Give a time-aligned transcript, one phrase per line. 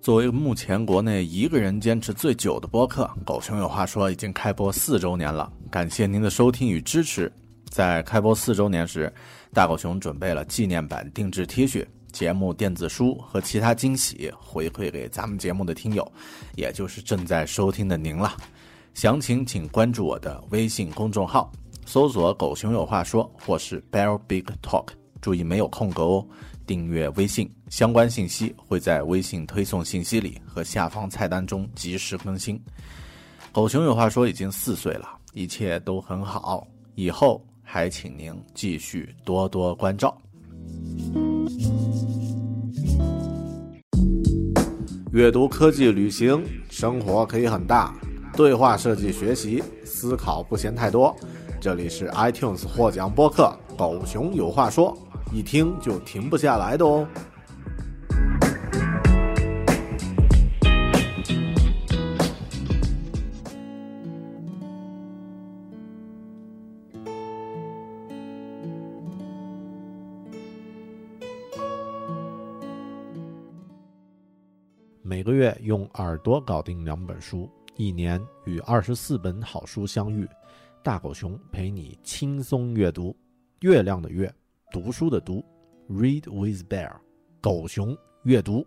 [0.00, 5.50] 作为目前国内一个人坚持最久的播客，《狗熊有话说》已经开播四周年了。
[5.70, 7.32] 感谢您的收听与支持。
[7.70, 9.10] 在开播四周年时，
[9.52, 16.06] 大狗熊准备了纪念版定制 T 恤、节目电子书和其他惊喜回馈给咱们节目的听友，
[16.54, 18.36] 也就是正在收听的您了。
[18.92, 21.50] 详情请关注我的微信公众号，
[21.86, 24.88] 搜索“狗熊有话说”或是 “Bear Big Talk”，
[25.20, 26.26] 注意没有空格哦。
[26.66, 32.58] 订阅微信，相关信息会在微信推送信息里和下方菜单中及时更新。
[33.52, 40.16] 狗熊有话说，已经四岁了，一切都很好，以后还请您继续多多关照。
[45.12, 47.92] 阅读、科技、旅行，生活可以很大；
[48.34, 51.14] 对话设计、学习，思考不嫌太多。
[51.64, 54.94] 这里是 iTunes 获奖播客《狗熊有话说》。
[55.34, 57.08] 一听就停不下来的哦。
[75.00, 80.28] 每个月用耳朵搞定两本书，一年与二十四本好书相遇。
[80.84, 83.16] 大狗熊陪你轻松阅读，
[83.60, 84.30] 月亮的月。
[84.70, 85.42] 读书的读
[85.88, 86.94] ，Read with Bear，
[87.40, 88.66] 狗熊阅读。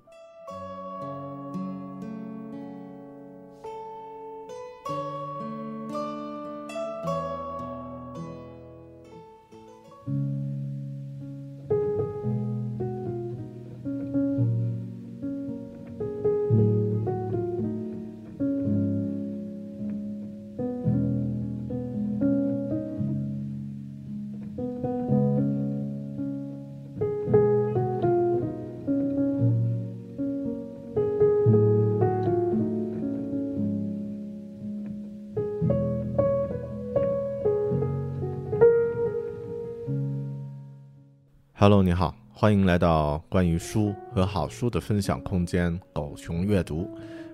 [41.60, 46.88] Hello，你好，欢迎来到关于书和好书的分享空间——狗熊阅读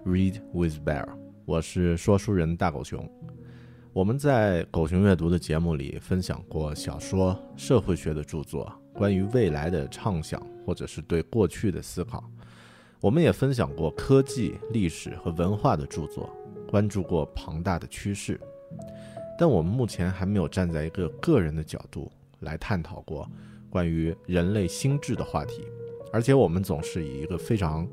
[0.06, 1.06] ，Read with Bear。
[1.44, 3.06] 我是说书人大狗熊。
[3.92, 12.24] 我们在狗熊阅读的节目里分享过小说、社会学的著作，关于未来的畅想，或者是对过去的思考。
[13.02, 16.34] 我们也分享过科技、历史和文化的著作，
[16.70, 18.40] 关注过庞大的趋势。
[19.38, 23.30] 但我们目前还没有站在一个个人的角度来探讨过。
[23.74, 25.66] 关于人类心智的话题，
[26.12, 27.90] 而且我们总是以一个非常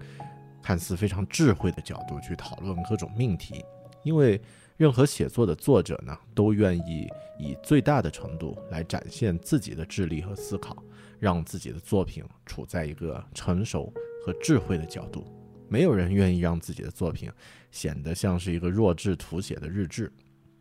[0.62, 3.64] 看似非常智慧的角度去讨论各种命题，
[4.02, 4.38] 因为
[4.76, 7.08] 任何写作的作者呢，都愿意
[7.38, 10.76] 以最大的程度来展现自己的智力和思考，
[11.18, 13.90] 让自己的作品处在一个成熟
[14.26, 15.24] 和智慧的角度。
[15.66, 17.30] 没有人愿意让自己的作品
[17.70, 20.12] 显得像是一个弱智涂写的日志。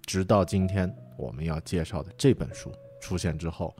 [0.06, 2.72] 直到今天我们要介绍的这本书
[3.02, 3.75] 出现之后。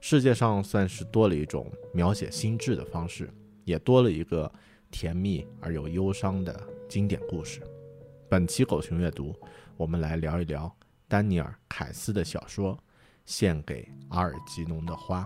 [0.00, 3.28] 世界上算是多了一种描写心智的方式，
[3.64, 4.50] 也多了一个
[4.90, 6.58] 甜蜜而又忧伤的
[6.88, 7.60] 经典故事。
[8.28, 9.34] 本期狗熊阅读，
[9.76, 10.72] 我们来聊一聊
[11.08, 12.74] 丹尼尔·凯斯的小说
[13.24, 15.22] 《献给阿尔吉农的花》。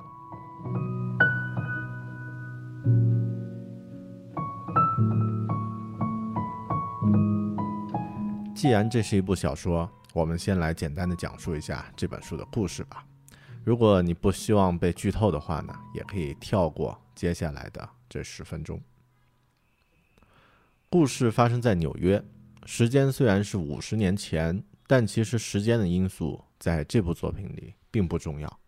[8.55, 13.05] 既然这是一部小说，我们先来简单的讲述一下这本书的故事吧。
[13.63, 18.81] 如果你不希望被剧透的话呢，也可以跳过接下来的这十分钟。
[20.89, 22.23] 故事发生在纽约，
[22.65, 28.61] 时间虽然是五十年前，但其实时间的因素在这部作品里并不重要。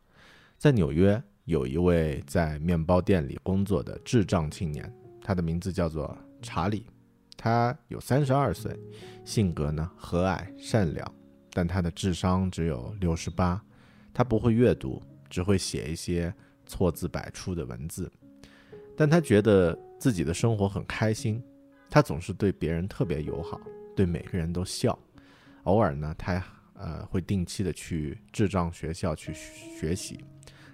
[0.58, 6.86] 在纽约，有一位在面包店里工作的智障青年，他的名字叫做查理，
[7.36, 8.78] 他有三十二岁，
[9.24, 11.14] 性格呢和蔼善良，
[11.50, 13.60] 但他的智商只有六十八。
[14.14, 16.32] 他不会阅读，只会写一些
[16.66, 18.10] 错字百出的文字，
[18.96, 21.42] 但他觉得自己的生活很开心。
[21.88, 23.60] 他总是对别人特别友好，
[23.94, 24.98] 对每个人都笑。
[25.64, 26.42] 偶尔呢，他
[26.74, 30.24] 呃会定期的去智障学校去学习。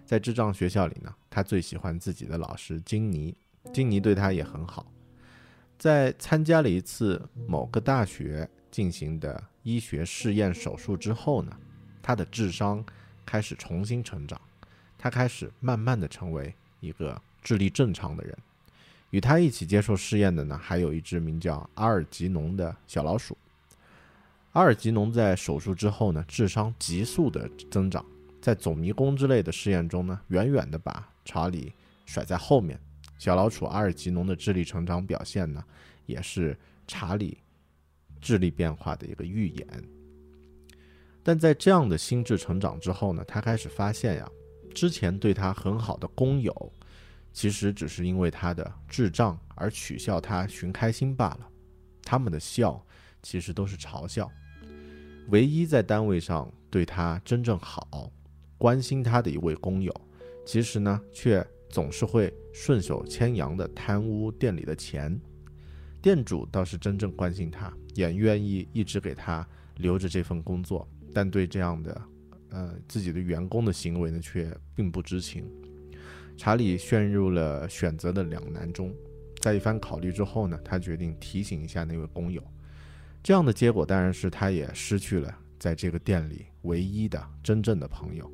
[0.04, 3.36] 在智障学校里呢，他最喜欢自己的老师金尼，
[3.72, 4.90] 金尼对他也很好。
[5.76, 11.56] 在参加了一次某个大学进行的医学试验手术之后呢，
[12.02, 12.84] 他的智商。
[13.28, 14.40] 开始重新成长，
[14.96, 18.34] 他开始慢慢的成为一个智力正常的人。
[19.10, 23.36] 与他一起接受试验的呢，还有一只名叫阿尔吉农的小老鼠。
[24.52, 28.02] 阿尔吉农在手术之后呢，智商急速的增长，
[28.40, 31.70] 在走迷宫之类的试验中呢，远远的把查理
[32.06, 32.80] 甩在后面。
[33.19, 35.62] 小老鼠阿尔吉农的智力成长表现呢，
[36.06, 37.36] 也是查理
[38.22, 39.66] 智力变化的一个预演。
[41.22, 44.28] 但在这样的心智成长之后呢，他开始发现呀，
[44.74, 46.72] 之前对他很好的工友，
[47.32, 51.48] 其实只是因为他的智障而取笑他寻开心罢了。
[52.02, 52.82] 他们的笑
[53.22, 54.30] 其实都是嘲笑。
[55.28, 58.10] 唯一在单位上对他真正好、
[58.56, 59.94] 关心他的一位工友，
[60.46, 65.20] 其实呢，却总是会顺手牵羊的贪污店里的钱。
[66.00, 72.02] 店主倒是真正关心他，也愿意一直给他留着这份工作，但对这样的，
[72.50, 75.44] 呃，自己的员工的行为呢，却并不知情。
[76.37, 78.94] 查理陷入了选择的两难中，
[79.40, 82.43] 在一番考虑之后呢，他决定提醒一下那位工友。
[83.22, 88.31] 这样的结果当然是他也失去了在这个店里唯一的真正的朋友。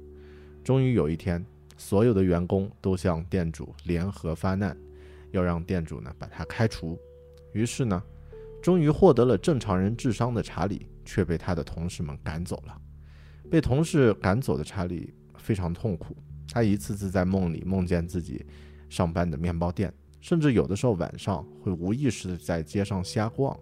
[0.63, 1.45] 终于有一天，
[1.79, 4.77] 所有的员工都向店主联合发难，
[5.31, 6.99] 要让店主呢把他开除。
[7.53, 8.03] 于是呢，
[8.63, 12.81] 终于获得了正常人智商的查理却被他的同事们赶走了。
[13.51, 16.17] 被同事赶走的查理非常痛苦，
[16.49, 18.45] 他一次次在梦里梦见自己
[18.89, 23.59] 上班的面包店，甚至有的时候晚上会无意识的在街上瞎逛。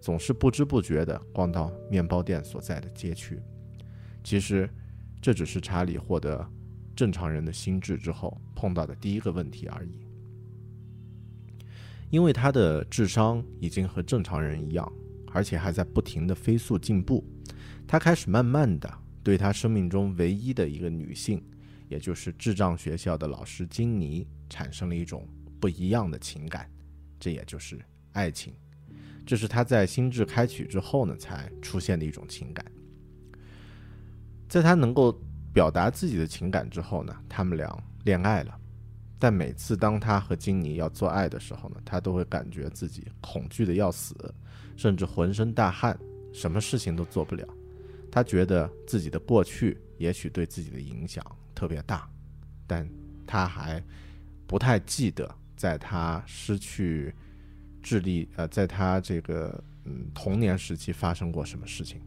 [0.00, 3.38] 总是不知不觉地逛到面包店所在的街区。
[4.24, 4.66] 其实，
[5.20, 6.42] 这只是查理获得
[6.96, 10.00] 正常人的心智之后碰到的第一个问题而已。
[12.08, 14.90] 因为他的智商已经和正常人一样，
[15.32, 17.24] 而且还在不停地飞速进步，
[17.86, 18.92] 他开始慢慢地
[19.22, 21.42] 对他生命中唯一的一个女性，
[21.88, 25.26] 也就是智障学校的老师金妮，产生了一种
[25.60, 26.68] 不一样的情感，
[27.18, 27.78] 这也就是
[28.12, 28.52] 爱情。
[29.26, 32.64] 这是他在心智开启之后呢，才出现的一种情感。
[34.48, 35.16] 在他能够
[35.52, 38.56] 表达自己的情感之后呢，他们俩恋爱了。
[39.18, 44.14] 但每次当他和金妮要做爱的时候呢，他都会感觉自己恐惧的要死，
[44.80, 45.94] 甚至浑身大汗，
[46.32, 47.46] 什么事情都做不了。
[48.10, 51.22] 他觉得自己的过去也许对自己的影响
[51.54, 52.08] 特别大，
[52.66, 52.88] 但
[53.26, 53.84] 他还
[54.46, 57.14] 不太记得在他失去。
[57.82, 61.98] 智力，呃，在他这个嗯童年时期发生过什么事情？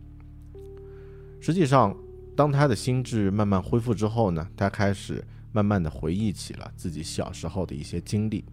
[1.41, 1.97] 实际上，
[2.35, 8.45] 当他的心智慢慢恢复之后呢，他开始慢慢的回忆起了自己小时候的一些经历。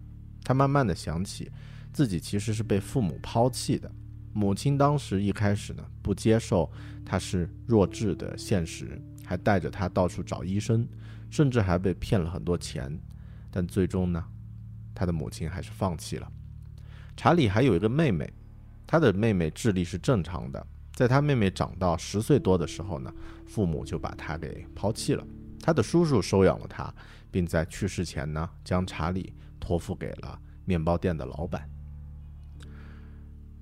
[0.43, 1.51] 他慢慢的想起，
[1.93, 3.91] 自己其实是被父母抛弃的。
[4.33, 6.71] 母亲当时一开始呢，不接受
[7.05, 10.87] 他是弱智的现实，还带着他到处找医生，
[11.29, 12.97] 甚至还被骗了很多钱。
[13.49, 14.23] 但最终呢，
[14.95, 16.31] 他的母亲还是放弃了。
[17.17, 18.31] 查理还有一个妹妹，
[18.87, 20.65] 他的妹妹智力是正常的。
[20.93, 23.13] 在他妹妹长到十岁多的时候呢，
[23.45, 25.25] 父母就把他给抛弃了。
[25.61, 26.93] 他的叔叔收养了他，
[27.29, 31.69] 并在去世前呢，将查理托付给了面包店的老板。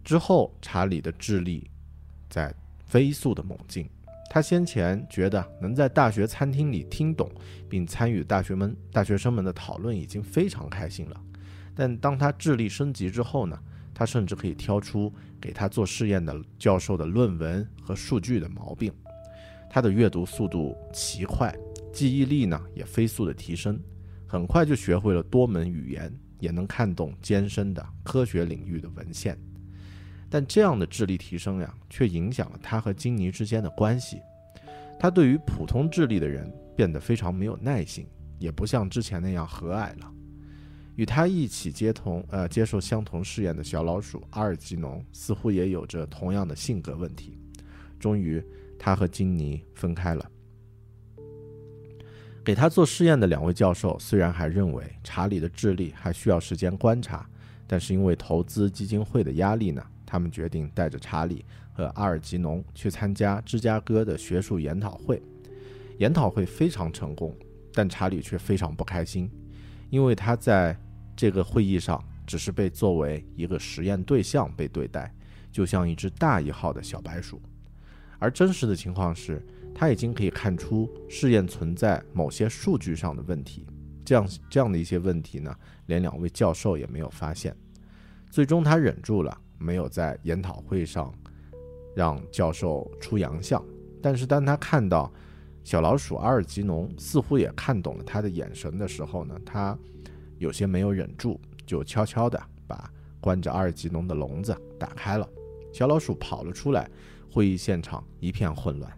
[0.09, 1.69] 之后，查理的智力
[2.31, 2.51] 在
[2.83, 3.87] 飞速的猛进。
[4.27, 7.29] 他先前觉得能在大学餐厅里听懂
[7.69, 11.21] 并参与大学们大学生们的讨论已经非常开心了。
[11.75, 13.55] 但当他智力升级之后呢，
[13.93, 18.91] 他甚至可以挑出给他做试验的教授的论文和数据的毛病。
[19.69, 21.55] 他的阅读速度奇快，
[21.93, 23.79] 记忆力呢也飞速的提升，
[24.25, 29.37] 很快就学会了多门语言，也能看懂艰深的科学领域的文献。
[30.29, 34.21] 但这样的智力提升呀，却影响了他和金妮之间的关系。
[34.99, 38.05] 他对于普通智力的人变得非常没有耐心，
[38.37, 40.13] 也不像之前那样和蔼了。
[40.95, 47.39] 与他一起接同呃接受相同试验的小老鼠阿尔吉农似乎也有着同样的性格问题。
[47.97, 48.43] 终于，
[48.77, 50.29] 他和金妮分开了。
[52.43, 57.29] 给他做试验的两位教授虽然还认为查理的智力还需要时间观察，
[57.67, 65.21] 但是因为投资基金会的压力呢，他们决定带着查理和阿尔吉农去参加芝加哥的学术研讨会。
[65.99, 67.35] 研讨会非常成功，
[67.73, 69.29] 但查理却非常不开心，
[69.89, 70.75] 因为他在。
[71.19, 75.13] 这个会议上只是被作为一个实验对象被对待，
[75.51, 77.41] 就像一只大一号的小白鼠。
[78.19, 83.67] 而真实的情况是，他已经可以看出试验存在某些数据上的问题。
[84.05, 85.53] 这样这样的一些问题呢，
[85.87, 87.53] 连两位教授也没有发现。
[88.31, 91.13] 最终他忍住了，没有在研讨会上
[91.95, 93.63] 让教授出洋相。
[94.01, 95.11] 但是当他看到
[95.63, 99.77] 小老鼠阿尔吉农似乎也看懂了他的眼神的时候呢，他。
[100.37, 102.89] 有些没有忍住，就悄悄地把
[103.19, 105.29] 关着阿尔吉农的笼子打开了。
[105.73, 106.89] 小老鼠跑了出来，
[107.29, 108.89] 会议现场一片混乱。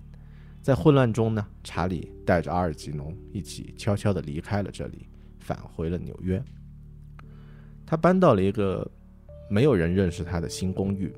[0.61, 5.07] 在混乱中呢，查理带着阿尔吉农一起悄悄地离开了这里，
[5.39, 6.39] 返回了纽约。
[7.87, 8.87] 他搬到了一个
[9.51, 11.13] 没有人认识他的新公寓。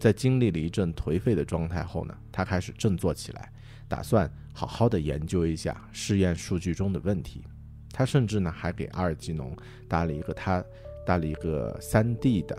[0.00, 3.52] 在经历了一阵颓废的状态后呢，他开始振作起来，
[3.86, 7.44] 打算好好的研究一下试验数据中的问题。
[7.92, 9.54] 他甚至呢还给阿尔基农
[9.86, 10.64] 搭了一个他
[11.04, 12.58] 搭了一个三 D 的，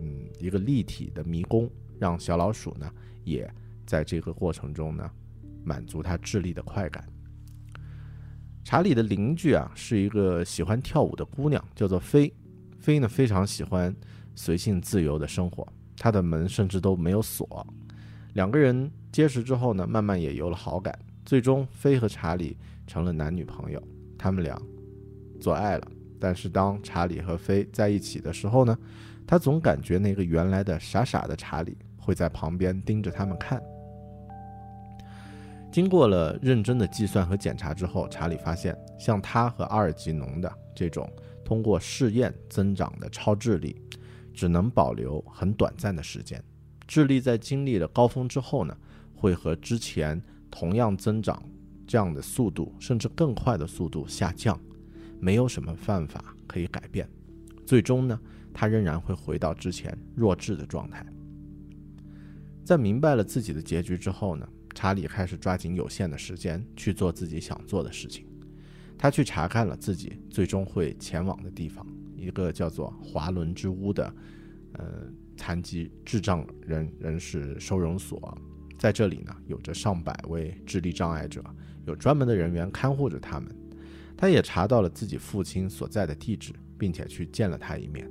[0.00, 2.90] 嗯，一个立体的迷宫，让小老鼠呢
[3.22, 3.48] 也
[3.86, 5.08] 在这个过程中呢
[5.62, 7.08] 满足他智力的快感。
[8.64, 12.32] 查理的邻居啊是一个喜欢跳舞的姑娘，叫做菲。
[12.80, 13.94] 菲呢非常喜欢
[14.38, 15.66] 随性自由的生活。
[15.96, 17.66] 他的门甚至都没有锁，
[18.34, 23.82] 两个人结识之后呢，慢慢也有了好感，最终飞和查理成了男女朋友。
[24.16, 24.56] 他们俩
[25.40, 25.88] 做爱了，
[26.20, 28.78] 但是当查理和飞在一起的时候呢，
[29.26, 33.60] 他总感觉那个原来的傻傻的查理会在旁边盯着他们看。
[35.72, 41.10] 经过了认真的计算和检查之后，查理发现，像他和阿尔吉农的这种
[41.44, 43.74] 通过试验增长的超智力。
[44.38, 46.40] 只能保留很短暂的时间，
[46.86, 48.76] 智力在经历了高峰之后呢，
[49.12, 51.42] 会和之前同样增长
[51.88, 54.56] 这样的速度，甚至更快的速度下降，
[55.18, 57.10] 没有什么办法可以改变，
[57.66, 58.16] 最终呢，
[58.54, 61.04] 他仍然会回到之前弱智的状态。
[62.64, 68.24] 在明白了自己的结局之后呢，查理开始抓紧有限的时间去做自己想做的事情，
[68.96, 71.84] 他去查看了自己最终会前往的地方。
[72.18, 74.14] 一个叫做“华伦之屋”的，
[74.72, 74.84] 呃，
[75.36, 78.36] 残疾智障人人士收容所，
[78.78, 81.42] 在这里呢，有着上百位智力障碍者，
[81.86, 83.48] 有专门的人员看护着他们。
[84.16, 88.10] 他也查到了自己父亲所在的地址，并且去见了他一面。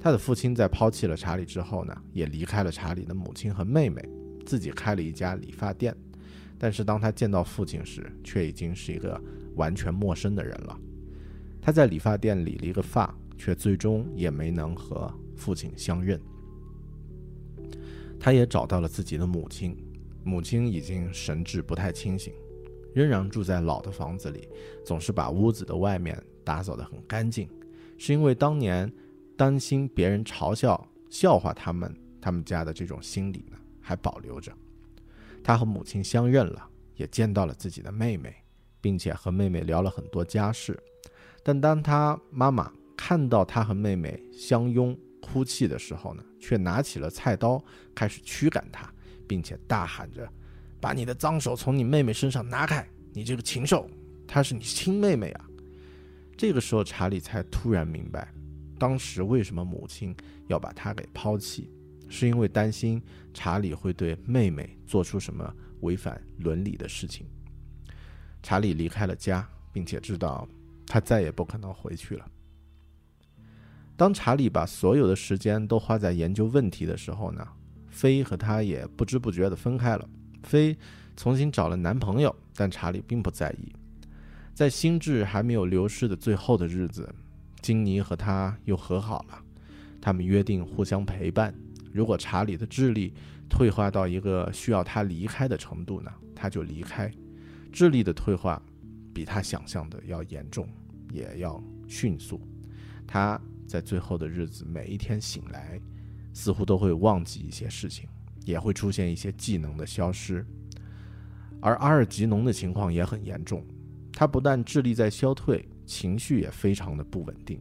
[0.00, 4.02] 他的父亲在抛弃了查理之后呢，也离开了查理的母亲和妹妹，
[4.44, 5.96] 自己开了一家理发店。
[6.58, 9.20] 但是当他见到父亲时，却已经是一个
[9.54, 10.76] 完全陌生的人了。
[11.60, 13.12] 他在理发店理了一个发。
[13.38, 16.20] 却最终也没能和父亲相认。
[18.20, 19.76] 他也找到了自己的母亲，
[20.24, 22.34] 母亲已经神志不太清醒，
[22.92, 24.48] 仍然住在老的房子里，
[24.84, 27.48] 总是把屋子的外面打扫得很干净，
[27.96, 28.92] 是因为当年
[29.36, 34.52] 担心别人嘲笑、笑话他们他们家的这种心理呢，还保留着。
[35.44, 38.34] 他和母亲相认了，也见到了自己的妹妹，
[38.80, 40.76] 并且和妹妹聊了很多家事，
[41.44, 42.72] 但当他妈妈。
[42.98, 47.62] 看到他和妹妹相拥哭泣的时候呢，却拿起了菜刀
[47.94, 48.92] 开始驱赶他，
[49.28, 50.28] 并且大喊着
[50.82, 52.84] ：“把你的脏手从你妹妹身上拿开！
[53.14, 53.88] 你这个禽兽，
[54.26, 55.48] 她是你亲妹妹啊！”
[56.36, 58.32] 这个时候，查理才突然明白，
[58.80, 60.14] 当时为什么母亲
[60.48, 61.70] 要把他给抛弃，
[62.08, 63.00] 是因为担心
[63.32, 67.26] 查理会对妹妹做出什么违反伦理的事情。
[68.42, 70.48] 查理离开了家，并且知道
[70.84, 72.28] 他再也不可能回去了。
[73.98, 77.44] 当查理把所有的时间都花在研究问题的时候呢，
[77.88, 80.08] 菲和他也不知不觉地分开了。
[80.44, 80.78] 菲
[81.16, 83.72] 重新找了男朋友，但查理并不在意。
[84.54, 87.12] 在心智还没有流失的最后的日子，
[87.60, 89.42] 金妮和他又和好了。
[90.00, 91.52] 他们约定互相陪伴。
[91.92, 93.12] 如果查理的智力
[93.48, 97.12] 退化到一个需要他离开的程度呢，他就离开。
[97.72, 98.62] 智力的退化
[99.12, 100.68] 比他想象的要严重，
[101.10, 102.40] 也要迅速。
[103.04, 103.40] 他。
[103.68, 105.78] 在最后的日子，每一天醒来，
[106.32, 108.08] 似乎都会忘记一些事情，
[108.46, 110.44] 也会出现一些技能的消失。
[111.60, 113.62] 而阿尔吉农的情况也很严重，
[114.10, 117.60] 他不但智力在消退，情绪也非常的不稳定。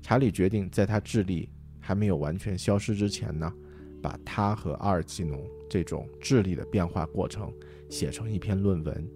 [0.00, 3.52] 查理决定在他智力还没有完全消失之前呢，
[4.00, 7.52] 把他和阿尔吉农这种智力的变化过程
[7.90, 9.06] 写成一篇论文，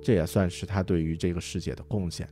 [0.00, 2.28] 这也算是他对于这个世界的贡献。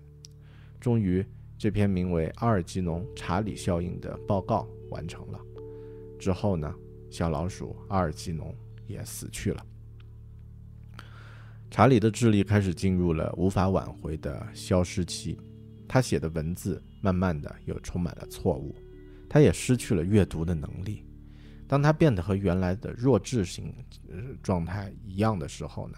[0.79, 1.27] 终于。
[1.65, 5.41] 这篇名为《阿尔吉农查理效应》的报告完成了
[6.19, 6.71] 之后呢，
[7.11, 8.55] 小老鼠阿尔吉农
[8.87, 9.65] 也死去了。
[11.71, 15.41] 查理的智力开始进入了无法挽回的消失期，
[15.89, 18.77] 他写的文字慢慢的又充满了错误，
[19.27, 21.03] 他也失去了阅读的能力。
[21.67, 23.75] 当他变得和原来的弱智型
[24.43, 25.97] 状态一样的时候呢，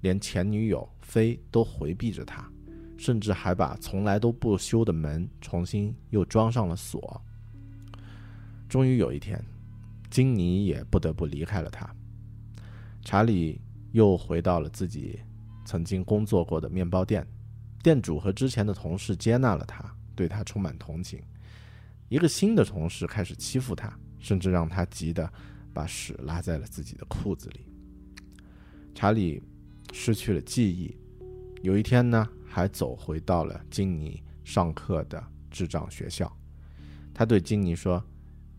[0.00, 2.50] 连前女友菲都回避着他。
[2.96, 7.20] 甚至还把从来都不修的门重新又装上了锁。
[8.68, 9.44] 终于有一天，
[10.10, 11.88] 金妮也不得不离开了他。
[13.02, 13.60] 查理
[13.92, 15.20] 又回到了自己
[15.64, 17.26] 曾经工作过的面包店，
[17.82, 19.84] 店主和之前的同事接纳了他，
[20.14, 21.22] 对他充满同情。
[22.08, 25.30] 一个新的同事开始欺负他，甚至让他急得
[25.72, 27.60] 把屎拉在了自己的裤子里。
[28.94, 29.42] 查理。
[29.96, 30.92] 失去了记忆。
[31.62, 35.20] 有一天呢，还走回到了金妮上课的
[35.50, 36.32] 智障学校。
[37.12, 38.00] 他对金妮说：“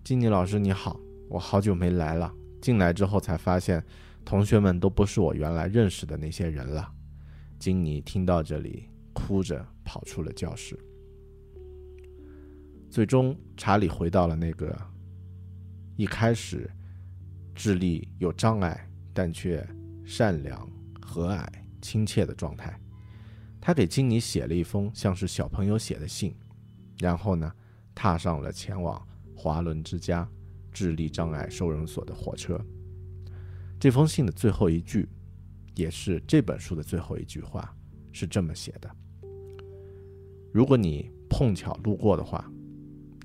[0.03, 0.99] 金妮老师你好，
[1.29, 2.29] 我好久没来了。
[2.61, 3.81] 进来之后才发现，
[4.25, 6.91] 同学们都不是我原来认识的那些人了。”
[7.57, 10.77] 金妮听到这里，哭着跑出了教室。
[12.89, 14.77] 最终，查理回到了那个
[15.95, 16.69] 一开始
[17.53, 19.65] 智力有障碍但却
[20.03, 20.69] 善良、
[21.01, 21.47] 和蔼、
[21.81, 22.77] 亲切的状态。
[23.65, 26.35] 他给金妮写了一封像是小朋友写的信，
[26.99, 27.51] 然后呢，
[27.95, 29.03] 踏上了前往
[29.35, 30.29] 华伦之家
[30.71, 32.63] 智力障碍收容所的火车。
[33.79, 35.09] 这封信的最后一句。
[35.73, 37.75] 也是这本书的最后一句话，
[38.13, 38.89] 是这么写的：
[40.53, 42.49] 如果你碰巧路过的话，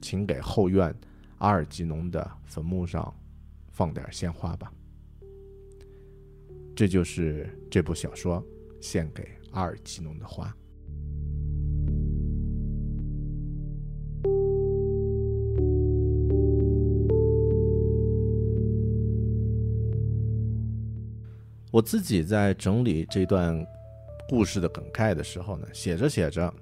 [0.01, 0.93] 请给后院
[1.39, 3.15] 阿尔吉农的坟墓上
[3.71, 4.73] 放点鲜花吧。
[6.75, 8.45] 这就是这部小说
[8.81, 10.55] 献给阿尔吉农的花。
[21.73, 23.65] 我自己在整理这段
[24.29, 26.53] 故事的梗概的时候呢，写着写着，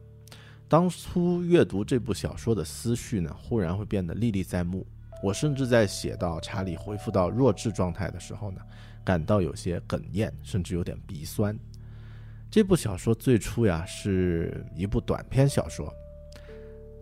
[0.69, 4.87] 当初阅读这部小说的思绪呢，忽然会变得历历在目。
[5.23, 8.61] 我甚至在写到查理恢复到弱智状态的时候呢，
[9.03, 11.59] 感到有些哽咽，甚至有点鼻酸。
[12.51, 15.93] 这部小说最初呀是一部短篇小说，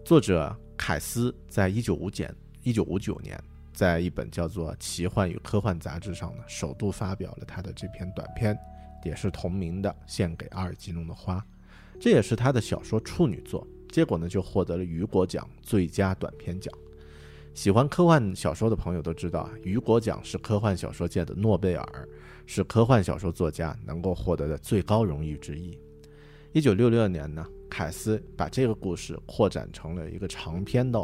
[0.05, 2.35] 作者凯斯在一九五减
[2.65, 3.41] 一九五九年。
[3.73, 8.59] 在一本叫做《奇幻与科幻》杂志上呢，首度发表了他的这篇短篇，
[9.05, 11.37] 也是同名的《献给阿尔吉农的花》，
[12.01, 13.65] 这也是他的小说处女作。
[13.91, 16.75] 结果呢，就获得了雨果奖最佳短篇奖。
[17.55, 22.09] 喜欢科幻小说的朋友都知道啊，雨果奖是科幻小说界的诺贝尔，
[22.47, 25.79] 是科幻小说作家能够获得的最高荣誉之一。
[26.53, 30.99] 一九六六年呢，凯斯把这个故事扩展成了一个长篇的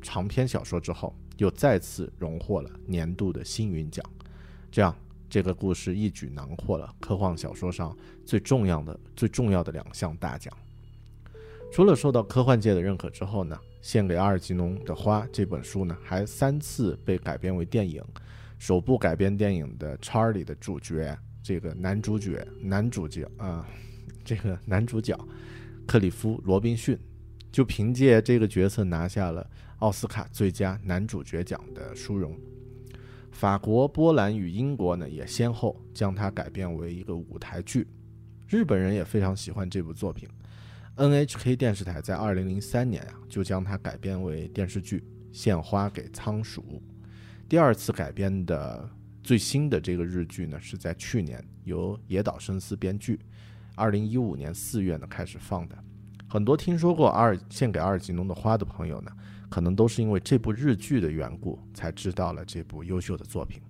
[0.00, 1.14] 长篇小说之后。
[1.38, 4.04] 又再次荣获了年度的星云奖，
[4.70, 4.94] 这样
[5.28, 10.54] 这个故事一举囊括了科幻小说上最重要的、最重要的两项大奖。
[11.72, 18.00] 除了受到科幻界的认可之后呢，《献给阿尔吉农的花》这本书呢，还三次被改编为电影。
[18.62, 23.66] 首部改编电影的《查理》的主角，这个男主角、男主角啊，
[24.22, 25.18] 这个男主角
[25.84, 26.96] 克里夫·罗宾逊，
[27.50, 29.44] 就凭借这个角色拿下了。
[29.78, 32.38] 奥斯卡最佳男主角奖的殊荣，
[33.32, 37.88] 法国、波兰与英国呢也先后将它改编为一个舞台剧，
[38.46, 40.28] 日本人也非常喜欢这部作品。
[40.94, 45.00] NHK 电视台在2003年啊就将它改编为电视剧
[45.32, 46.62] 《献花给仓鼠》。
[47.52, 48.88] 第二次改编的
[49.22, 53.20] 最新的这个日剧呢是在去年由野岛伸司编剧
[53.76, 55.76] ，2015年4月呢开始放的。
[56.26, 59.12] 很多听说过阿尔献给阿尔吉农的花的朋友呢。
[59.50, 63.60] 可能都是因为这部日剧的缘故，才知道了这部优秀的作品。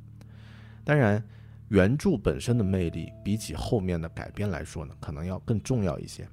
[0.85, 1.21] 当然，
[1.67, 6.25] 原著本身的魅力比起后面的改编来说呢，可能要更重要一些。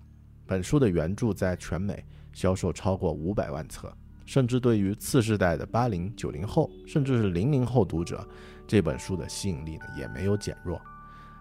[0.46, 3.92] 本书的原著在全美销售超过五百万册，
[4.30, 8.24] 甚至对于次世代的八零九零后，甚至是零零后读者，
[8.68, 10.80] 这本书的吸引力呢也没有减弱。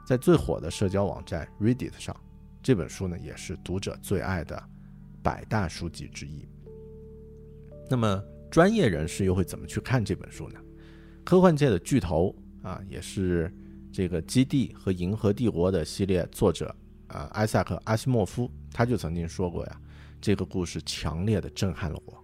[0.06, 2.16] 在最火的社交网站 Reddit 上，
[2.62, 4.58] 这本书呢也是读者最爱的
[5.22, 6.48] 百大书籍之一。
[7.90, 10.58] 那么专业人士又会怎么去看这本书呢？
[11.26, 13.54] 科幻界的巨头啊，也是
[13.92, 16.74] 这个《基地》和《银河帝国》的系列作者
[17.08, 19.78] 啊，艾萨克·阿西莫夫，他就曾经说过呀，
[20.22, 22.17] 这个故事强烈的震撼了我，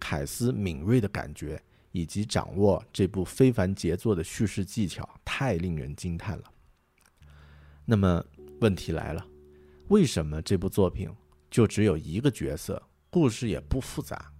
[0.00, 6.44] 凯斯敏锐的感觉以及掌握这部非凡杰作的叙事技巧，太令人惊叹了。
[7.84, 8.24] 那么
[8.60, 9.24] 问题来了，
[9.88, 11.08] 为什么这部作品
[11.50, 14.32] 就只有一个角色，故事也不复杂？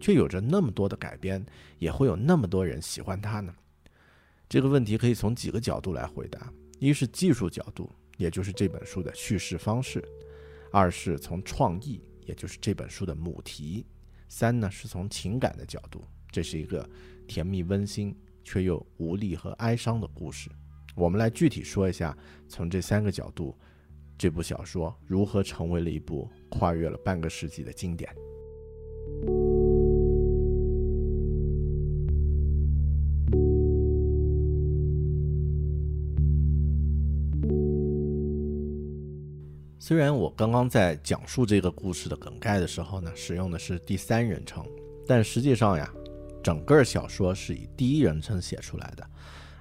[0.00, 1.44] 却有着那么多的改编，
[1.78, 3.54] 也会有那么多人喜欢它呢？
[4.48, 10.00] 这个问题可以从几个角度来回答：一是技术角度，也就是这本书的叙事方式；
[10.70, 13.84] 二是从创意，也就是这本书的母题；
[14.36, 16.84] 三呢是从情感的角度，这是一个
[17.28, 20.50] 甜蜜温馨却又无力和哀伤的故事。
[20.96, 22.18] 我们来具体说一下，
[22.48, 23.56] 从这三个角度，
[24.18, 28.12] 这部小说如何成为了一部跨越了半个世纪的经典。
[39.86, 44.64] 虽然我刚刚在讲述这个故事的梗概的时候呢，使用的是第三人称，
[45.06, 45.92] 但实际上呀，
[46.42, 49.06] 整个小说是以第一人称写出来的，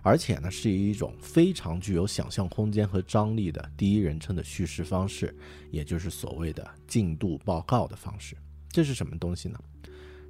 [0.02, 5.36] 而且呢是以一种非常具有想象空间和张力的第一人称的叙事方式，
[5.70, 8.34] 也就是所谓的进度报告的方式。
[8.70, 9.60] 这是什么东西呢？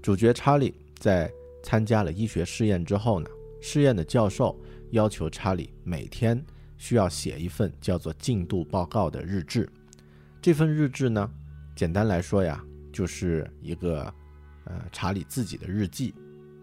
[0.01, 3.29] 主角查理在参加了医学试验之后呢，
[3.61, 6.43] 试验的教授要求查理每天
[6.79, 9.69] 需要写一份叫做进度报告的日志。
[10.43, 11.31] 这份日志呢，
[11.73, 14.13] 简单来说呀，就是一个
[14.65, 16.13] 呃查理自己的日记。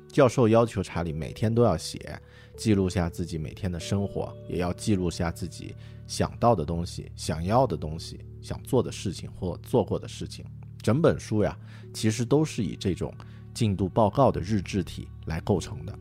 [0.07, 2.21] 教授要求查理每天都要写，
[2.59, 5.75] 记录下自己每天的生活，也要记录下自己
[6.07, 10.45] 想到的东西、想要的东西、想做的事情或做过的事情。
[10.83, 11.57] 整本书呀，
[11.95, 13.11] 其实都是以这种
[13.55, 15.99] 进度报告的日志体来构成的。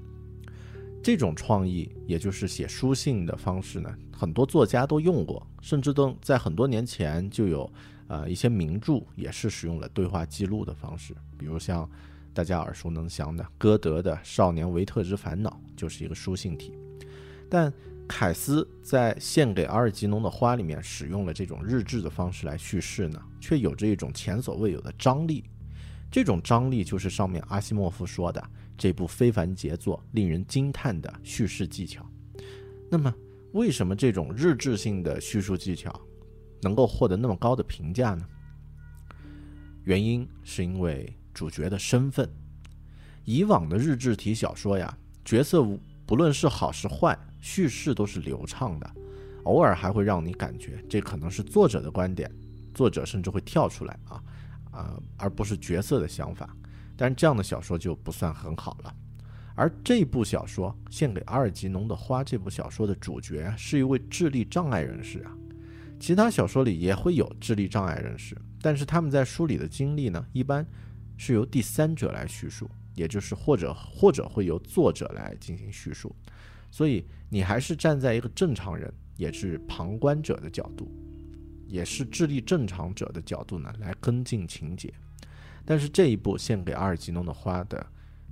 [1.04, 7.72] 这种创意，也就是写书信的方式呢，很多作家都用过，甚至都在很多年前就有，
[8.08, 11.90] 呃，一些名著也是使用了对话记录的方式，比如像。
[12.32, 16.78] 大家耳熟能详的歌德的《少年维特之烦恼》就是一个书信体，
[17.50, 17.74] 但
[18.08, 25.44] 凯斯在献给阿尔吉农的花里面使用了这种日志的方式来叙事呢，却有着一种前所未有的张力。
[26.12, 28.42] 这种张力就是上面阿西莫夫说的
[28.80, 32.04] 这部非凡杰作令人惊叹的叙事技巧。
[32.90, 33.14] 那么，
[33.52, 35.94] 为什么这种日志性的叙述技巧
[36.64, 38.26] 能够获得那么高的评价呢？
[39.84, 41.16] 原因是因为。
[41.32, 42.30] 主角的身份，
[43.24, 45.66] 以往的日志体小说呀，角色
[46.06, 48.96] 不论是好是坏，叙事都是流畅的，
[49.44, 52.30] 偶尔还会让你感觉这可能是作者的观点，
[52.74, 54.24] 作者甚至会跳出来啊
[54.72, 56.54] 啊，而不是角色的想法。
[57.00, 58.94] 但这样的小说就不算很好了。
[59.56, 65.32] 而这部小说《献给阿尔吉农的花》这部小说的主角是一位智力障碍人士啊，
[65.98, 70.68] 其他小说里也会有智力障碍人士，但是他们在书里的经历呢，一般。
[71.22, 76.16] 是由第三者来叙述，也就是或者或者会由作者来进行叙述，
[76.72, 80.90] 所以你还是站在一个正常人，也是旁观者的角度，
[81.68, 84.94] 也是智力正常者的角度呢来跟进情节。
[85.70, 87.86] 但是这一部献给阿尔吉诺的花的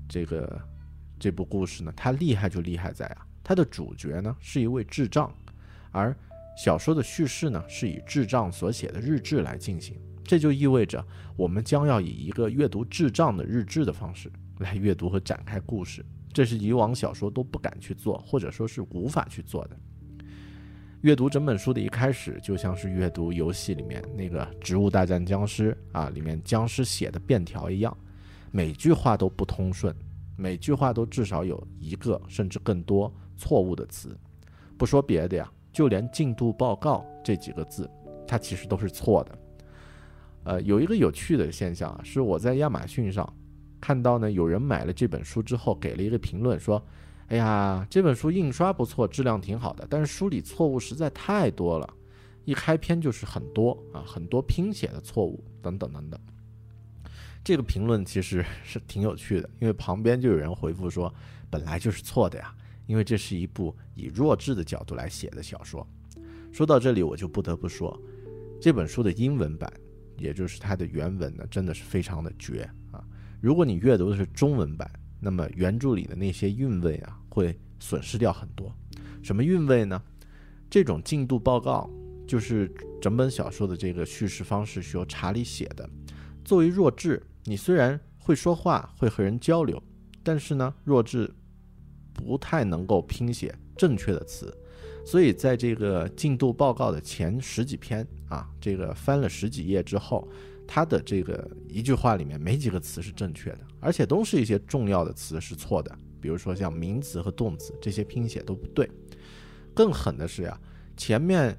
[0.09, 0.59] 这个
[1.19, 5.31] 这部故事呢，它厉害就厉害在啊，它的主角呢是一位智障，
[5.91, 6.17] 而
[6.57, 9.95] 小说的叙事呢是以智障所写的日志来进行。
[10.23, 19.77] 这就意味着，我们将要以一个阅读智障的日志的方式来阅读和展开故事，这是以往小说都不敢去做，或者说是无法去做的。
[21.01, 27.95] 阅读整本书的一开始，就像是阅读游戏里面那个《植物大战僵尸》啊，里面僵尸写的便条一样，
[28.51, 29.95] 每句话都不通顺，
[30.35, 34.17] 每句话都至少有一个甚至更多错误的词。
[34.75, 37.87] 不说别的呀，就连进度报告这几个字，
[38.27, 39.37] 它其实都是错的。
[40.45, 43.31] 呃，有一个有趣的现象啊，是我在亚马逊上
[43.79, 46.83] 看到呢，有人买了这本书之后给了一个评论，说
[47.27, 51.93] ：“哎呀，这本书印刷不错，质量挺好的，但是书里错误实在太多了，
[52.45, 56.19] 一开篇就是很多啊，很多拼写的错误等等等等。”
[57.43, 61.13] 这个评论其实 是挺有趣的，因为旁边就有人回复说
[61.49, 62.53] ：“本来就是错的呀，
[62.85, 65.85] 因为这是一部以弱智的角度来写的小说。”
[66.51, 67.99] 说到这里，我就不得不说，
[68.61, 69.71] 这本书的英文版。
[70.19, 73.05] 也就是它的原文呢，真的是非常的绝啊！
[73.39, 78.71] 如果你阅读的是中文版，那么原著里的那些韵味啊，会损失掉很多。
[79.23, 80.01] 什么韵味呢？
[80.69, 81.89] 这种进度报告
[82.27, 85.89] 就是整本小说的这个叙事方式是由查理写的。
[86.43, 89.81] 作为弱智，你虽然会说话，会和人交流，
[90.23, 91.33] 但是呢，弱智
[92.13, 94.53] 不太能够拼写正确的词。
[95.05, 100.27] 所以，在这个进度报告的前十几篇啊，这个翻了十几页之后，
[100.67, 108.89] 他的这个一句话里面没几个词是正确的，而且都是一些重要的词是错的，比如说像名词和动词这些拼写都不对。
[109.73, 110.59] 更狠的是呀，
[110.95, 111.57] 前面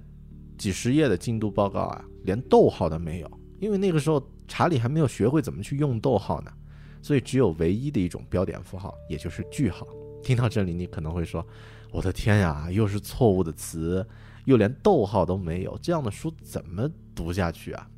[0.57, 6.53] 几十页的进度报告啊，连逗号都没有，因为那个时候查理还没有学会怎么去用逗号呢，
[7.01, 9.87] 所以只有唯一的一种标点符号，也就是句号。
[10.23, 11.45] 听到这里，你可能会说。
[11.91, 14.07] 我的天呀，又是错误的词，
[14.45, 17.89] 又连逗号都没有，这样的书怎么读下去啊？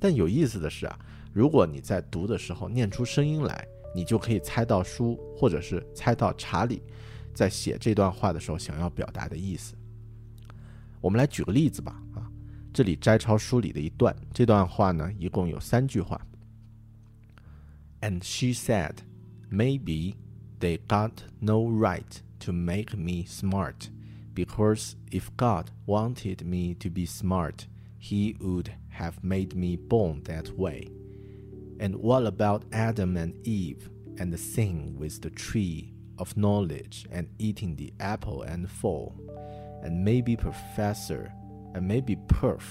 [0.00, 0.98] 但有意思的是啊，
[1.32, 6.82] 如果你在读的时候念出声音来，你就可以猜到书，或者是猜到查理
[7.32, 9.74] 在写这段话的时候想要表达的意思。
[11.00, 12.26] 我们来举个例子吧，啊，
[12.72, 16.20] 这里摘抄书里的一段，这段话呢一共有三句话。
[18.00, 18.94] And she said,
[19.50, 20.14] maybe
[20.58, 22.22] they got no right.
[22.40, 23.90] to make me smart,
[24.34, 27.66] because if God wanted me to be smart,
[27.98, 30.89] He would have made me born that way.
[31.79, 37.27] And what about Adam and Eve and the sin with the tree of knowledge and
[37.37, 39.13] eating the apple and fall,
[39.83, 41.31] and maybe Professor,
[41.73, 42.63] and maybe Perf,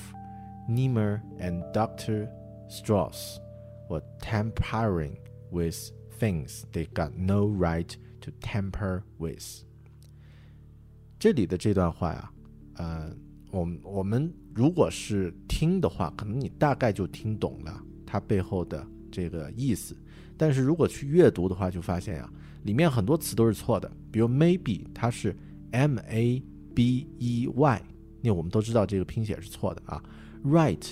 [0.71, 2.31] Niemer and Dr.
[2.69, 3.38] Strauss
[3.90, 5.19] were tampering
[5.51, 9.64] with things they got no right to tamper with。
[11.19, 12.31] 这里的这段话呀，
[12.77, 13.14] 呃，
[13.52, 19.96] 我们我们如果是听的话，可能你大概就听懂了它背后的这个意思。
[20.38, 22.32] 但是如果去阅读的话，就发现呀，
[22.64, 23.92] 里面很多词都是错的。
[24.12, 25.36] 比如 maybe，它是
[25.72, 26.42] m a
[26.74, 27.82] b e y，
[28.22, 30.02] 那我们都知道这个拼写是错的啊。
[30.46, 30.86] right，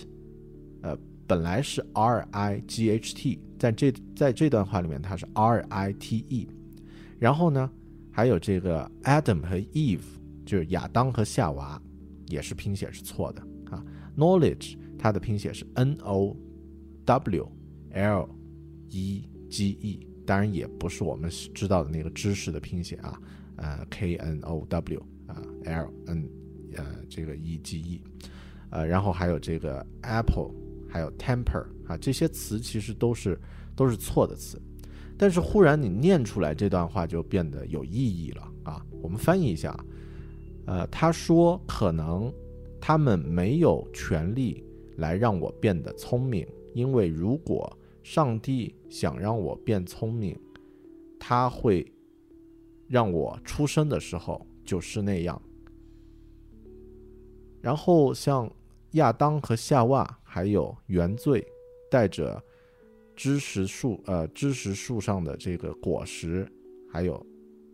[0.82, 6.48] 呃，本来是 r i g h t，在这在这段话里面它是 r i t e。
[7.20, 7.70] 然后呢，
[8.12, 10.02] 还有这个 Adam 和 Eve，
[10.46, 11.82] 就是亚当和夏娃，
[12.28, 13.84] 也是拼写是错的啊。
[14.16, 16.36] knowledge，它的拼写是 n o
[17.06, 17.52] w
[17.92, 18.30] l
[18.90, 19.30] e。
[19.50, 23.18] G E，当然也不是我们知道的那个知识的拼写啊，
[23.56, 26.30] 呃，K N O W 啊，L N，
[26.76, 28.02] 呃，这个 E G E，
[28.70, 30.52] 呃，然后还有这个 Apple，
[30.90, 33.40] 还有 Temper 啊，这些词其实都是
[33.74, 34.62] 都是错的词，
[35.18, 38.86] 但是忽然你念出来这段话就变得有意义了啊。
[39.02, 39.74] 我们翻译一下，
[40.68, 42.32] 呃，他说可能
[42.80, 44.64] 他们没有权利
[44.98, 50.38] 来让我变得聪明，因为如果上帝想让我变聪明，
[51.20, 51.90] 他会
[52.88, 55.42] 让我出生的时候就是那样。
[57.62, 58.50] 然后像
[58.92, 61.46] 亚当和夏娃，还有原罪
[61.90, 62.42] 带着
[63.16, 66.50] 知识树呃知识树上的这个果实，
[66.92, 67.26] 还有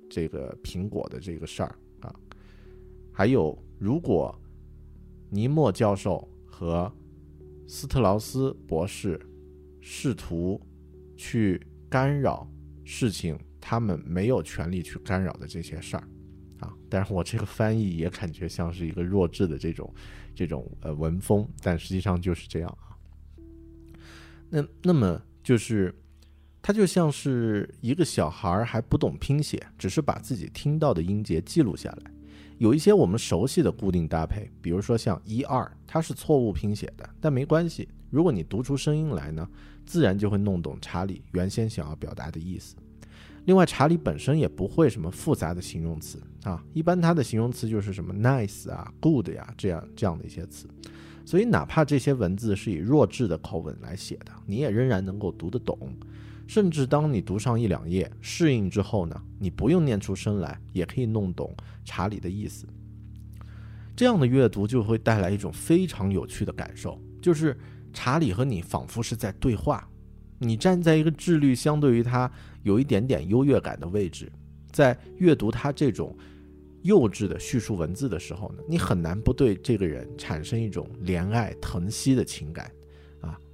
[0.10, 1.76] 这个苹果的这个事儿，
[3.14, 4.38] 还有如果
[5.30, 6.92] 尼莫教授和
[7.68, 9.20] 斯特劳斯博士。
[9.86, 10.58] 试图
[11.18, 12.50] 去干扰
[12.86, 16.08] 事情，他们没有权利去干扰的这些事儿，
[16.60, 19.94] 啊，但是我这个翻译也感觉像是一个弱智的这种
[20.34, 22.96] 这种呃文风，但实际上就是这样啊。
[24.50, 25.94] 那那么就是，
[26.62, 32.12] 他就像是一个小孩还不懂拼写，只是把自己听到的音节记录下来。
[32.58, 39.48] 有一些我们熟悉的固定搭配，比如说像一二，它是错误拼写的，但没关系，如果你读出声音来呢？
[39.86, 42.76] 自然就会弄懂查理原先想要表达的意思。
[43.44, 50.66] 另外，查理本身也不会什么复杂的形容词啊，一般他的形容词就是什么 nice 啊、good 呀这样这样的一些词。
[51.26, 55.78] 所以，哪怕这些文字是以弱智的口吻来写的，你也仍然能够读得懂。
[56.48, 62.68] 甚至当你读上一两页，适应之后呢，你不用念出声来，也可以弄懂查理的意思。
[63.96, 67.58] 这样的阅读就会带来一种非常有趣的感受，就是。
[67.96, 69.88] 查理和你仿佛是在对话，
[70.40, 72.28] 你站在一个智力相对于他
[72.64, 74.32] 有一点点优越感的位置，
[74.72, 76.18] 在阅读他这种
[76.82, 82.72] 幼稚的叙述文字的时候呢，你很难不对这个人产生一种怜爱疼惜的情感，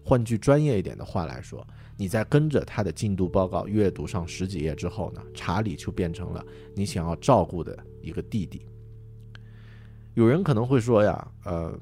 [0.10, 1.64] 换句专业一点的话来说，
[1.96, 6.44] 你在跟着他的进度报告阅读上十几页之后呢，查理就变成了
[6.76, 8.66] 你想要照顾的一个弟弟。
[10.16, 11.80] 有人可能会说呀，呃。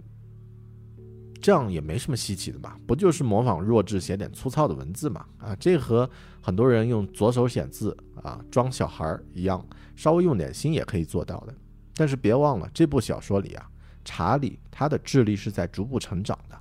[1.39, 5.25] 这样也没什么稀奇的嘛，不就是模仿弱智写点粗糙的文字嘛？
[5.37, 6.09] 啊，这和
[6.41, 11.53] 很多人用左手写字啊装小孩一样，稍微用点心也可以做到的。
[11.93, 13.69] 但是别忘了，这部小说里啊，
[14.03, 16.59] 查理他的智力是在逐步成长的，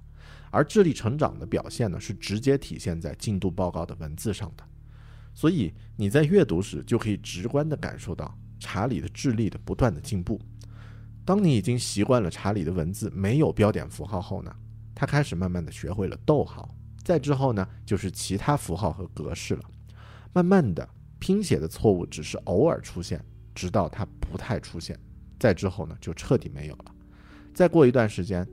[0.50, 4.64] 而智力成长的表现呢，是直接体现在进度报告的文字上的。
[5.34, 10.40] 所以你在阅读时就可以直观地感受到查理的智力的不断的进步。
[11.24, 14.54] 当你已经习惯了查理的文字没有标点符号后呢？
[14.94, 19.62] 他开始慢慢的学会了逗号，再之后呢，就是其他符号和格式了。
[20.32, 23.22] 慢慢的，拼写的错误只是偶尔出现，
[23.54, 24.98] 直到它不太出现，
[25.38, 26.84] 再之后呢，就彻底没有了。
[27.52, 28.46] 再过一段时间，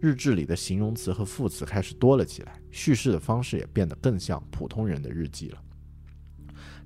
[0.00, 5.62] 日志里的形容词和副词开始多了起来，叙事的方式也变得更像普通人的日记了。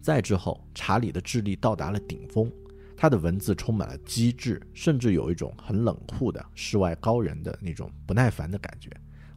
[0.01, 2.51] 再之后，查理的智力到达了顶峰。
[2.97, 8.89] 他的文字充满了机智，甚至有一种很冷酷的世外高人的那种不耐烦的感觉。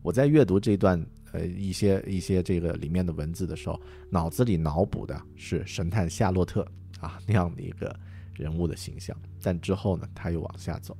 [0.04, 6.62] 我在阅读这段呃一些一些这个里面的文字的时候，脑子里脑补的是神探夏洛特
[7.00, 7.98] 啊那样的一个
[8.36, 9.18] 人物的形象。
[9.42, 10.96] 但之后呢，他又往下走。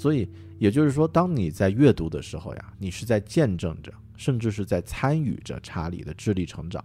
[0.00, 0.26] 所以
[0.58, 6.82] 也就是说，当你在阅读的时候呀，你是在见证着，甚至是在参与着查理的智力成长。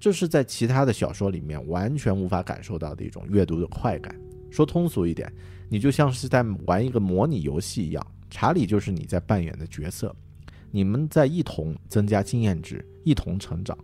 [0.00, 4.18] 这是在其他的小说里面完全无法感受到的一种阅读的快感。
[4.50, 5.30] 说通俗一点，
[5.68, 10.16] 你就像是在玩一个模拟游戏一样，查理就是你在扮演的角色，
[10.70, 13.76] 你们在一同增加经验值，一同成长，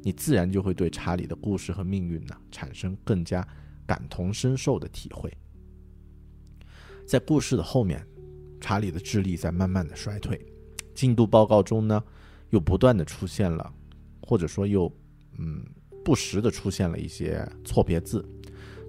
[0.00, 3.44] 你自然就会对查理的故事和命运呢产生更加
[3.84, 5.28] 感同身受的体会。
[7.04, 8.06] 在故事的后面，
[8.62, 10.40] 查理的智力在慢慢的衰退，
[10.94, 12.02] 进度报告中呢，
[12.50, 13.74] 又不断的出现了，
[14.22, 14.90] 或者说又
[15.36, 15.66] 嗯
[16.04, 18.24] 不时的出现了一些错别字。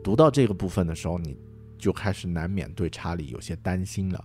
[0.04, 1.36] 读到这个部分的时候，你
[1.80, 4.24] 就开始难免对查理有些担心了。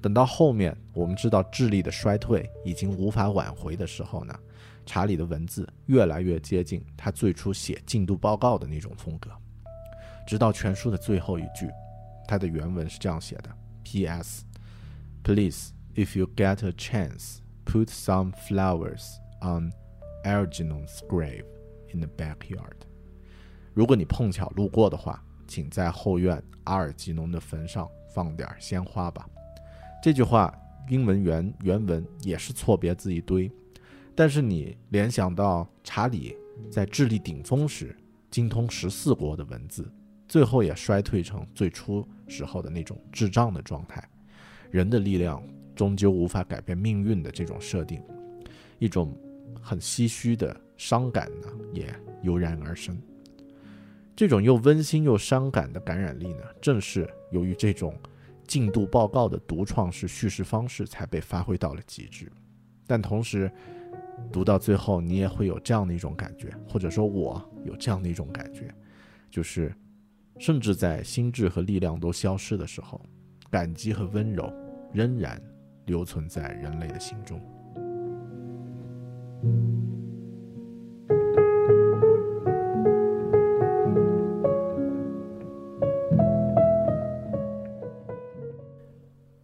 [0.00, 4.38] 等到后面我们知道智力的衰退已经无法挽回的时候呢，
[4.84, 9.30] 查理的文字越来越接近他最初写进度报告的那种风格，
[10.28, 11.68] 直到全书的最后一句。
[12.28, 13.50] 它的原文是这样写的
[13.84, 14.44] ：P.S.
[15.26, 19.72] Please, if you get a chance, put some flowers on
[20.24, 21.44] Algernon's grave
[21.92, 22.76] in the backyard.
[23.74, 29.28] 如果你碰巧路过的话，请在后院阿尔吉农的坟上放点鲜花吧。
[30.00, 30.56] 这句话
[30.88, 33.50] 英文原原文也是错别字一堆，
[34.14, 36.36] 但是你联想到查理
[36.70, 37.96] 在智力顶峰时
[38.30, 39.92] 精通十四国的文字。
[40.28, 44.08] 最后也衰退成最初时候的那种智障的状态。
[44.70, 45.42] 人的力量
[45.74, 48.02] 终究无法改变命运的这种设定，
[48.78, 49.16] 一种
[49.60, 52.96] 很唏嘘的伤感呢，也油然而生。
[54.14, 57.94] 这种又温馨又伤感的感染力呢，正是由于这种
[58.46, 62.30] 进度报告的独创式叙事方式才被发挥到了极致。
[62.86, 63.50] 但同时，
[64.32, 68.74] 读到最后，你也会有这样的一种感觉，或者说我有这样的一种感觉，
[69.30, 69.74] 就是。
[70.38, 73.00] 甚至在心智和力量都消失的时候，
[73.50, 74.52] 感激和温柔
[74.92, 75.40] 仍然
[75.86, 77.40] 留存在人类的心中。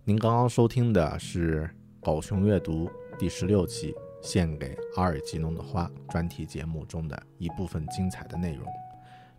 [0.04, 1.62] 您刚刚收听的是
[2.04, 2.86] 《狗熊阅读》
[3.18, 8.66] 第十六期《献给阿尔吉农的花》专题节目中的一部分精彩的内容。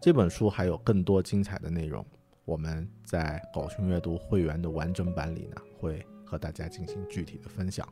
[0.02, 2.04] 这本书还有更多精彩的内容，
[2.46, 7.88] 我们在狗熊阅读会员的完整版里呢，会和大家进行具体的分享。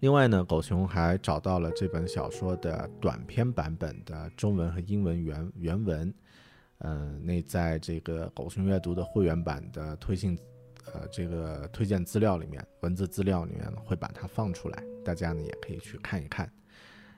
[0.00, 6.14] 另外呢，狗熊还找到了这本小说的短篇版本的中文和英文原原文，
[6.78, 10.38] 嗯，那在这个狗熊阅读的会员版的推信，
[10.92, 16.50] 呃，这个推荐资料里面，文字资料里面会把它放出来，大家呢也可以去看一看。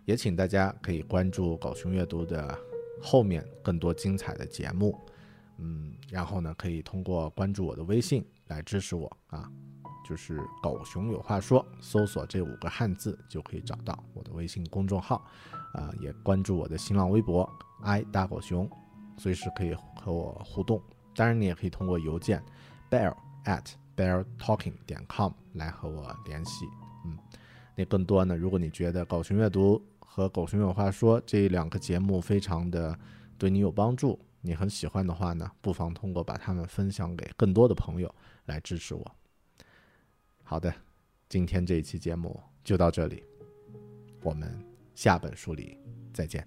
[0.04, 2.58] 也请大家可以关注狗熊阅读的。
[3.02, 4.94] 后面更多精彩的节目，
[5.61, 9.49] 嗯，然后呢，可以通过关注我的微信来支持我啊，
[10.09, 15.25] 就是“狗熊有话说”，搜索这五个汉字就可以找到我的微信公众号，
[15.75, 17.49] 啊，也关注我的新浪微博
[17.83, 18.68] “i 大狗熊”，
[19.18, 20.83] 随时可以和我互动。
[21.14, 22.42] 当然，你也可以通过邮件
[22.90, 26.64] bear at bear talking 点 com 来和我联系。
[27.05, 27.18] 嗯，
[27.77, 29.83] 那更多呢，如果你觉得狗熊阅读。
[30.12, 32.99] 和狗熊有话说这两个节目非常的
[33.38, 38.14] 对你有帮助，你很喜欢的话呢，不妨通过把他们分享给更多的朋友
[38.46, 39.16] 来支持我。
[40.42, 40.74] 好的，
[41.29, 43.22] 今天这一期节目就到这里，
[44.22, 45.79] 我们下本书里
[46.12, 46.46] 再见。